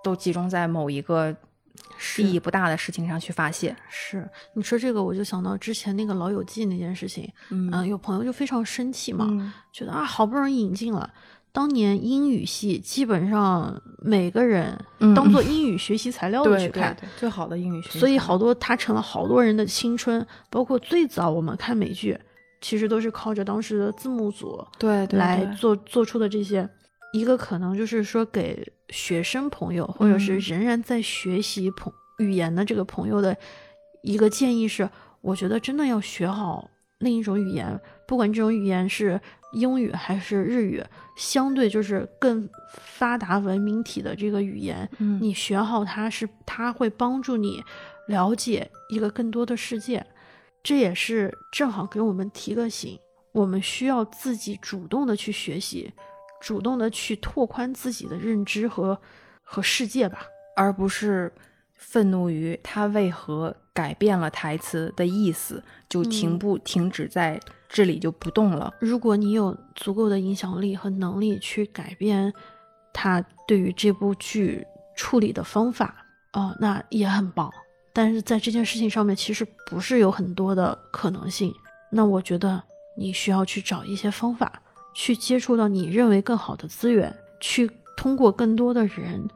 [0.03, 1.35] 都集中在某一个
[2.19, 3.75] 意义不大的事情上去发泄。
[3.89, 7.31] 是你说这个，我就想到之前那个《老友记》那件事情。
[7.51, 11.09] 嗯嗯、有朋友就非常生气嘛，嗯觉得啊，好不容易引进了。
[11.55, 17.99] 当年英语系基本上每个人嗯当做英语学习材料的去看，对对，最好的英语学习。
[17.99, 22.19] 所以好多它成了好多人的青春，包括最早我们看美剧，
[22.63, 25.57] 其实都是靠着当时的字幕组对对来对。
[25.57, 26.67] 做做出的这些
[27.13, 30.41] 一个可能就是说给学生朋友，或者是嗯。
[30.41, 33.37] 仍然在学习朋语言的这个朋友的
[34.03, 34.89] 一个建议是，
[35.21, 36.71] 我觉得真的要学好
[37.01, 39.21] 另一种语言，不管这种语言是
[39.53, 40.83] 英语还是日语，
[41.17, 45.19] 相对就是更发达文明体的这个语言，嗯。
[45.21, 47.63] 你学好它是它会帮助你
[48.09, 50.05] 了解一个更多的世界，
[50.63, 52.99] 这也是正好给我们提个醒，
[53.33, 55.93] 我们需要自己主动的去学习，
[56.41, 59.01] 主动的去拓宽自己的认知和
[59.43, 60.27] 和世界吧。
[60.55, 61.33] 而不是
[61.75, 68.73] 愤怒于他为何改变了台词的意思，就停嗯不、停止在这里就不动了。
[68.79, 72.33] 如果你有足够的影响力和能力去改变
[72.93, 77.51] 他对于这部剧处理的方法，哦、那也很棒。
[77.93, 81.55] 但是在这件事情上面，其实不是有很多的可能性。
[81.91, 82.63] 那我觉得
[82.97, 84.63] 你需要去找一些方法，
[84.95, 89.29] 去接触到你认为更好的资源，去通过更多的人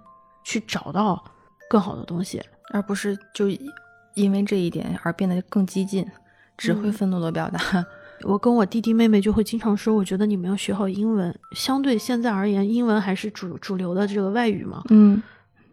[0.44, 1.22] 去找到
[1.68, 2.42] 更好的东西。
[2.72, 3.48] 而不是就
[4.14, 6.04] 因为这一点而变得更激进，
[6.56, 7.60] 只会嗯愤怒的表达。
[8.22, 11.38] 我跟我弟弟妹妹就会经常说，我觉得你们要学好英文。
[11.52, 14.82] 相对现在而言，英文还是主主流的这个外语嘛。
[14.88, 15.22] 嗯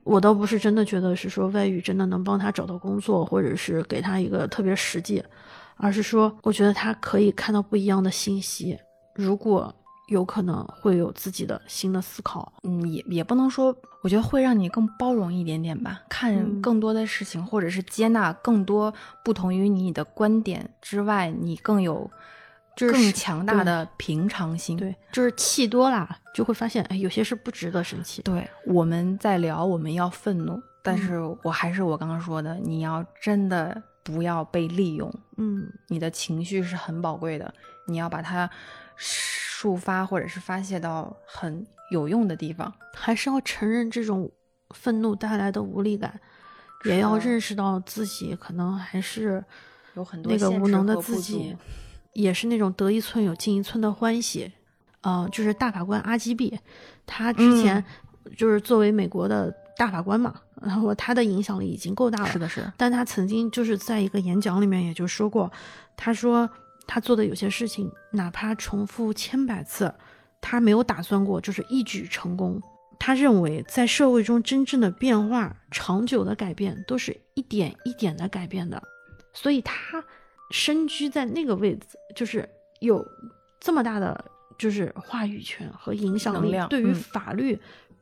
[0.03, 5.23] 我倒不是真的觉得是说外语真的能帮他找到工作，或者是给他一个特别实际，
[5.77, 8.77] 而是说我觉得他可以看到不一样的信息，
[9.15, 9.73] 如果
[10.09, 12.51] 有可能会有自己的新的思考。
[12.63, 16.61] 嗯，也也不能说，我觉得会让你更包容一点点吧，看嗯。
[16.61, 22.11] 更多的事情，或者是接纳更多不同于你的观点之外，你更有
[22.75, 24.75] 就是更强大的平常心。
[24.77, 28.21] 对，就是气多了就会发现，哎，有些事不值得生气。
[28.23, 37.53] 对，我们在聊我们要愤怒，但嗯是我还是我刚刚说的，你要真的不要被利用，嗯，你的情绪是很宝贵的，
[37.87, 38.49] 你要把它
[38.97, 42.73] 抒发或者是发泄到很有用的地方。
[42.95, 44.31] 还是要承认这种
[44.75, 46.19] 愤怒带来的无力感，
[46.85, 49.43] 也要认识到自己可能还是
[49.95, 51.57] 有很多那个无能的自己足，
[52.13, 54.51] 也是那种得一寸有进一寸的欢喜。
[55.01, 56.57] 呃，就是大法官阿基比，
[57.05, 57.83] 他之前
[58.37, 62.29] 就是作为美国的大法官嘛，然后他的影响力已经够大了。
[62.31, 65.51] 是的，是的，但他曾经就是在一个演讲里面也就说过，
[65.97, 66.49] 他说
[66.87, 69.93] 他做的有些事情，哪怕重复千百次，
[70.39, 72.61] 他没有打算过就是一举成功。
[72.97, 78.81] 他认为，在社会中真正的变化、长久的改变，都是一点一点的改变的。
[79.33, 80.01] 所以他
[80.51, 82.47] 身居在那个位置，就是
[82.79, 83.05] 有
[83.59, 84.23] 这么大的
[84.57, 87.59] 就是话语权和影响力，对于嗯法律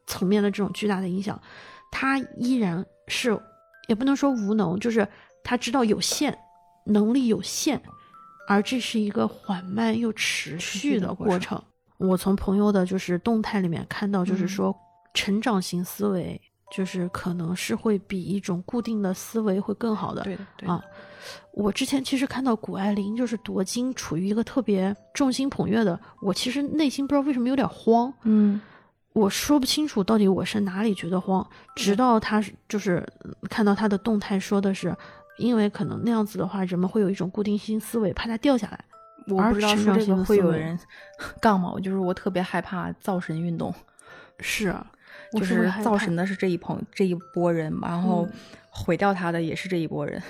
[0.08, 1.40] 层面的这种巨大的影响，
[1.92, 3.40] 他依然是
[3.88, 5.08] 也不能说无能，就是
[5.44, 6.38] 他知道有限，
[6.86, 7.82] 能力有限，
[8.48, 11.62] 而这是一个缓慢又持持续的过过程。
[11.98, 14.76] 我从朋友的就是动态里面看到，就是嗯说
[15.14, 20.24] 成长型思维，就是可能是会比一种固定的思维会更好的。
[20.24, 20.82] 对的，对的啊，
[21.52, 28.60] 我之前其实看到谷爱凌就是夺金处于一个特别众星捧月的，我其实内心不知道为什么有点慌，嗯，
[29.14, 34.96] 我说不清楚到底我是哪里觉得慌，直到他就是嗯看到他的动态说的是，
[35.38, 38.86] 因为可能那样子的话，人们会有一种固定性思维，怕它掉下来。
[39.28, 40.78] 而我不知道成长说这个会有人
[41.40, 41.72] 杠吗？
[41.72, 43.74] 我就是我特别害怕造神运动，
[44.40, 44.74] 是，
[45.32, 48.34] 就是造神的是这一捧这一波人，然后嗯
[48.70, 50.22] 毁掉他的也是这一波人，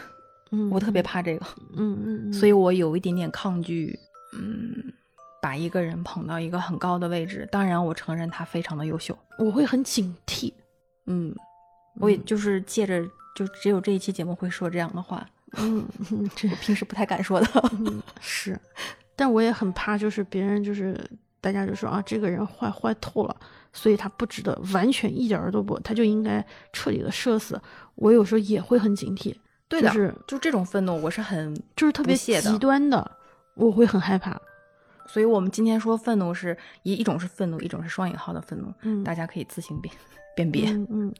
[0.51, 3.97] 嗯，我特别嗯怕这个，嗯嗯嗯，所以我有一点点抗拒，
[4.33, 4.93] 嗯，
[5.41, 7.47] 把一个人捧到一个很高的位置。
[7.51, 10.53] 当然，我承认他非常的优秀，我会很警惕。
[11.07, 11.35] 嗯，
[11.99, 13.03] 我也嗯就是借着
[13.35, 17.47] 就只有这一期节目会说这样的话，嗯，嗯这我平时不太敢说的。
[17.79, 18.59] 嗯，是，
[19.15, 20.95] 但我也很怕，就是别人就是
[21.39, 23.35] 大家就说啊，这个人坏坏透了，
[23.73, 27.59] 所以他不值得，完全一点儿都不，他就应该彻底的射死。
[27.95, 29.35] 我有时候也会很警惕，
[29.67, 33.11] 对的，就是就这种愤怒，我是很就是特别极端的，
[33.55, 34.39] 我会很害怕。
[35.07, 39.93] 所以我们今天说愤怒是一一种是愤怒，一种是双引号的愤怒，嗯，大家可以自行辨
[40.35, 40.71] 辨别。
[40.71, 41.13] 嗯嗯，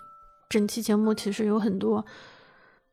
[0.50, 2.06] 整期节目其实有很多，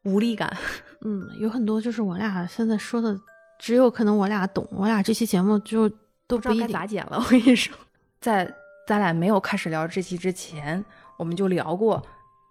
[0.03, 0.57] 无力感，
[1.03, 3.17] 嗯，有很多就是我俩现在说的，
[3.59, 5.89] 只有可能我俩懂，我俩这期节目就
[6.27, 7.19] 都不知道该不一定咋剪了。
[7.19, 7.77] 我跟你说，
[8.21, 8.53] 在
[8.89, 10.83] 咱俩没有开始聊这期之前，
[11.19, 12.03] 我们就聊过，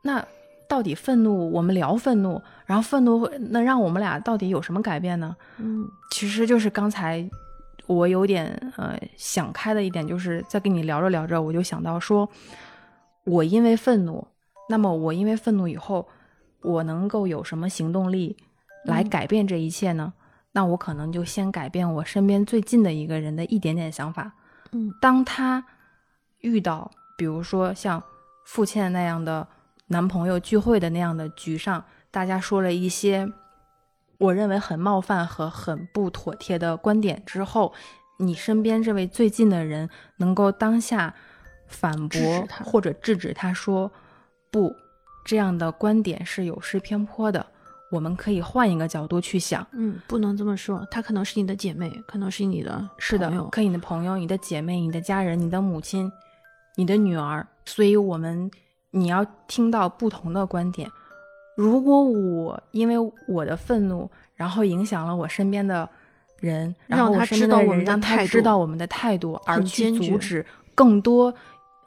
[0.04, 0.24] 那
[0.70, 5.36] 到底愤怒，我们聊愤怒，然后愤怒会能让我们俩到底有什么改变呢？
[5.58, 7.28] 嗯其实就是刚才
[7.88, 12.30] 我有点呃想开的一点，就是在跟你聊着聊着，我就想到说，
[13.24, 14.28] 我因为愤怒，
[14.70, 16.08] 那么我因为愤怒以后，
[16.62, 18.38] 我能够有什么行动力
[18.86, 20.14] 来嗯改变这一切呢？
[20.52, 24.32] 那我可能就先改变我身边最近的一个人的一点点想法。
[24.74, 25.66] 嗯当他
[26.42, 28.02] 遇到，比如说像
[28.46, 29.48] 付倩那样的
[29.88, 33.32] 男朋友聚会的那样的局上，大家说了一些
[34.18, 37.74] 我认为很冒犯和很不妥帖的观点之后，
[38.20, 41.14] 你身边这位最近的人能够当下
[41.68, 43.92] 反驳他或者制止他说
[44.50, 44.74] 不，
[45.26, 47.46] 这样的观点是有失偏颇的，
[47.92, 49.66] 我们可以换一个角度去想。
[49.74, 56.12] 嗯，不能这么说，她可能是你的姐妹，可能是你的是的可以你的朋友、你的姐妹、你的家人、你的母亲、
[56.78, 58.50] 你的女儿，所以我们
[58.92, 60.90] 你要听到不同的观点。
[61.56, 62.96] 如果我因为
[63.28, 65.90] 我的愤怒，然后影响了我身边的
[66.40, 71.34] 人，然后让他我身边知道我们的人让他态度知道我们的态度，而很去阻止更多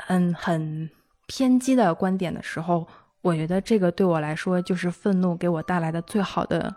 [0.09, 0.91] 嗯很
[1.29, 2.87] 偏激的观点的时候，
[3.23, 6.75] 我觉得这个对我来说就是愤怒给我带来的最好的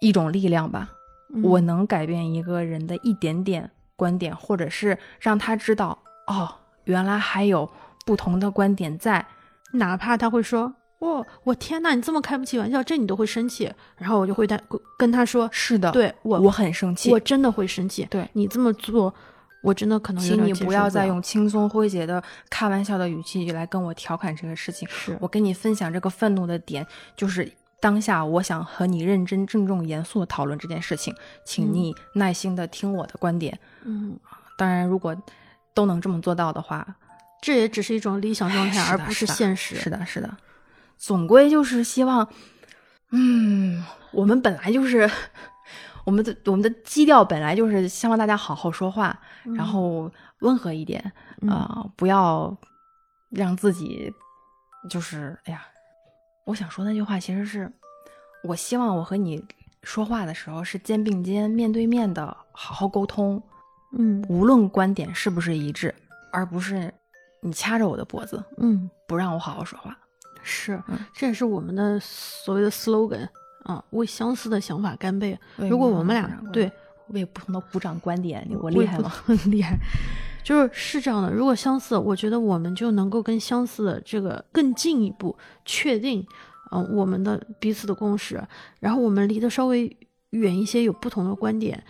[0.00, 0.90] 一种力量吧。
[1.32, 6.50] 嗯我能改变一个人的一点点观点，或者是让他知道，哦，
[6.88, 7.70] 原来还有
[8.04, 9.24] 不同的观点在。
[9.72, 14.58] 哪怕他会说：“哦，我天呐，你这么开不起玩笑，这你都会生气。”然后我就会带
[14.96, 18.06] 跟他说是的，：“对我，我很生气我，真的会生气。
[18.08, 19.14] 对你这么做，
[19.62, 24.88] 我真的可能有请你不要再用轻松诙谐的开玩笑的语气来跟我调侃这个事情。
[24.88, 31.14] 是我跟你分享这个愤怒的点，就是当下我想和你认真、郑重、严肃的讨论这件事情，
[31.44, 33.58] 请嗯你耐心的听我的观点。
[33.84, 34.18] 嗯，
[34.56, 35.14] 当然，如果
[35.78, 36.84] 都能这么做到的话，
[37.40, 39.76] 这也只是一种理想状态，而不是现实。
[39.76, 40.36] 是的，是的，
[40.96, 42.28] 总归就是希望，
[43.12, 45.08] 嗯，我们本来就是
[46.02, 49.16] 我们的我们的基调本来就是希望大家好好说话，
[49.56, 50.10] 然后
[50.40, 51.12] 温和一点
[51.42, 51.48] 嗯。
[51.48, 52.52] 啊、不要
[53.30, 54.12] 让自己
[54.90, 55.64] 就是哎呀，
[56.44, 57.70] 我想说那句话其实是，
[58.42, 59.40] 我希望我和你
[59.84, 63.40] 说话的时候是肩并肩、面对面的好好沟通，
[63.92, 65.94] 嗯无论观点是不是一致，
[66.32, 66.92] 而不是
[67.40, 69.96] 你掐着我的脖子嗯，不让我好好说话。
[70.42, 73.28] 是嗯，这也是我们的所谓的 slogan
[73.64, 75.38] 啊，为相似的想法干杯。
[75.56, 76.70] 如果我们俩对
[77.08, 79.08] 为不同的鼓掌观点，我我厉害吗？？
[79.08, 79.76] 很 厉害，
[80.42, 81.30] 就是是这样的。
[81.30, 86.26] 如果相似，我觉得我们就能够跟相似的这个更进一步确定，
[86.70, 88.42] 嗯、我们的彼此的共识。
[88.80, 89.94] 然后我们离得稍微
[90.30, 91.82] 远一些，有不同的观点，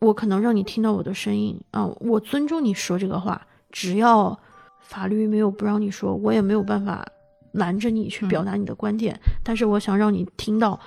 [0.00, 4.38] 我可能让你听到我的声音啊、我尊重你说这个话，只要
[4.80, 7.04] 法律没有不让你说，我也没有办法
[7.52, 9.18] 拦着你去表达你的观点。
[9.42, 10.78] 但是我想让你听到，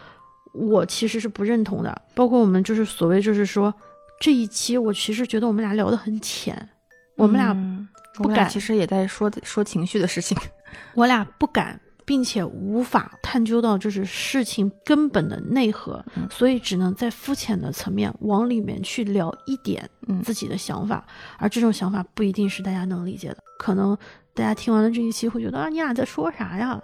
[0.53, 2.01] 我其实是不认同的。
[2.13, 3.73] 包括我们就是所谓就是说。
[4.21, 6.67] 这一期我其实觉得我们俩聊得很浅，
[7.15, 10.37] 我们俩、嗯不敢其实也在说说情绪的事情。
[10.93, 11.79] 我俩不敢，
[12.09, 21.05] 并且无法探究到就是事情根本的内核，嗯所以只能在肤浅的层面往里面去聊一点嗯自己的想法，
[21.37, 23.95] 而这种想法不一定是大家能理解的，可能
[24.33, 26.81] 大家听完了这一期会觉得啊，你俩在说啥呀？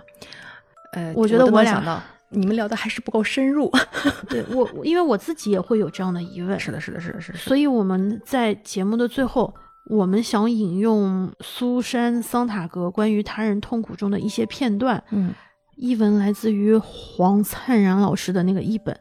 [0.94, 3.72] 呃，我觉得我俩你们聊的还是不够深入。
[4.30, 7.40] 对我，我因为我自己也会有这样的疑问，是的，是的，是的，是的。
[7.40, 9.52] 所以我们在节目的最后，
[9.88, 15.34] 我们想引用苏珊·桑塔格关于他人痛苦中的一些片段，嗯
[15.76, 18.98] 译文来自于黄灿然老师的那个译本，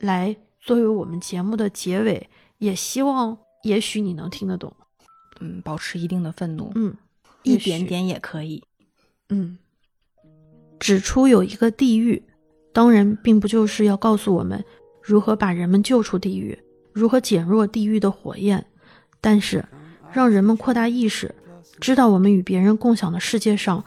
[0.00, 2.28] 来作为我们节目的结尾，
[2.58, 4.74] 也希望也许你能听得懂。
[5.40, 6.94] 嗯，保持一定的愤怒，嗯
[7.42, 8.62] 一点点也可以。
[9.30, 9.58] 嗯，
[10.78, 12.22] 指出有一个地狱，
[12.72, 14.64] 当然并不就是要告诉我们
[15.02, 16.58] 如何把人们救出地狱，
[16.92, 18.66] 如何减弱地狱的火焰，
[19.20, 19.64] 但是
[20.12, 21.34] 让人们扩大意识，
[21.80, 23.84] 知道我们与别人共享的世界上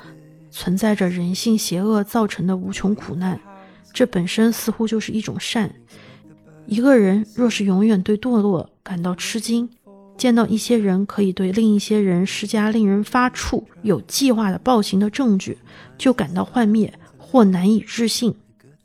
[0.49, 3.39] 存在着人性邪恶造成的无穷苦难，
[3.91, 5.74] 这本身似乎就是一种善。
[6.67, 9.69] 一个人若是永远对堕落感到吃惊，
[10.15, 15.57] 见到一些人可以对另一些人施加令人发怵、有计划的暴行的证据，
[15.97, 18.36] 就感到幻灭或难以置信，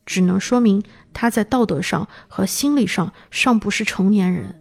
[0.06, 0.82] 只能说明
[1.12, 4.58] 他在道德上和心理上尚不是成年人。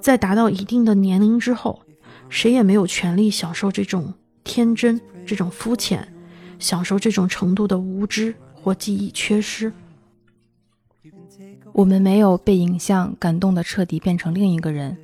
[0.00, 1.82] 在达到一定的年龄之后，
[2.28, 4.12] 谁也没有权利享受这种
[4.44, 6.06] 天真、这种肤浅，
[6.58, 9.72] 享受这种程度的无知或记忆缺失。
[11.72, 14.96] 我们没有被影像感动的彻底变成另一个人，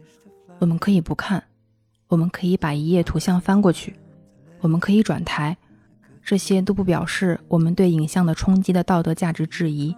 [0.59, 1.45] 我们可以不看，
[2.09, 3.95] 我们可以把一页图像翻过去，
[4.61, 5.57] 我们可以转台，
[6.23, 9.95] 这些都不表示我们对影像的冲击的道德价值质疑。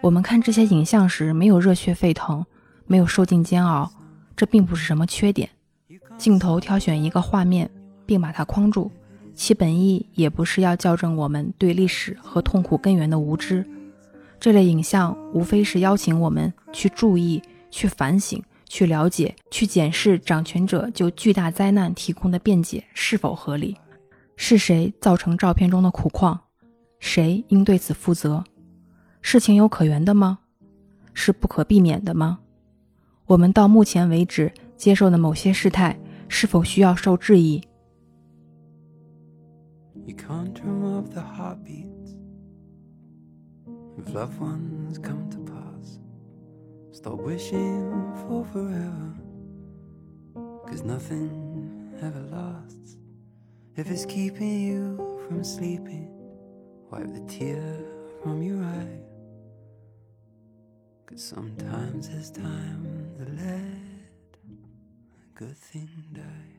[0.00, 2.46] 我们看这些影像时没有热血沸腾，
[2.86, 3.92] 没有受尽煎熬，
[4.34, 5.50] 这并不是什么缺点。
[6.20, 7.70] 镜头挑选一个画面
[8.04, 8.90] 并把它框住，
[9.34, 13.66] 其本意也不是要校正我们对历史和痛苦根源的无知。
[14.38, 23.74] 这类影像无非是邀请我们去注意、去反省、去了解、去检视掌权者就巨大灾难提供的辩解是否合理？
[24.36, 26.38] 是谁造成照片中的苦况？
[26.98, 28.44] 谁应对此负责？
[29.22, 30.40] 是情有可原的吗？
[31.14, 32.40] 是不可避免的吗？
[33.24, 35.98] 我们到目前为止接受的某些事态，
[36.29, 37.61] 是否需要受质疑？
[40.05, 42.15] You can't drum up the heartbeats
[43.97, 45.99] of loved ones come to pass.
[46.91, 49.13] Stop wishing for forever,
[50.67, 51.29] cause nothing
[52.01, 52.97] ever lasts.
[53.75, 56.07] If it's keeping you from sleeping,
[56.91, 57.83] wipe the tear
[58.21, 58.99] from your eye.
[61.07, 62.85] Cause sometimes it's time
[63.17, 63.88] to let a
[65.40, 66.49] good thing die.